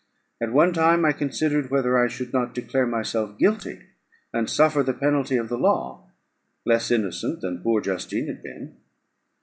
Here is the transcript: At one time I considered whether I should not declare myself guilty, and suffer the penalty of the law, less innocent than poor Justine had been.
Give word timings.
At 0.41 0.51
one 0.51 0.73
time 0.73 1.05
I 1.05 1.11
considered 1.11 1.69
whether 1.69 1.95
I 1.95 2.07
should 2.07 2.33
not 2.33 2.55
declare 2.55 2.87
myself 2.87 3.37
guilty, 3.37 3.83
and 4.33 4.49
suffer 4.49 4.81
the 4.81 4.93
penalty 4.95 5.37
of 5.37 5.47
the 5.47 5.59
law, 5.59 6.09
less 6.65 6.89
innocent 6.89 7.41
than 7.41 7.61
poor 7.61 7.81
Justine 7.81 8.25
had 8.25 8.41
been. 8.41 8.77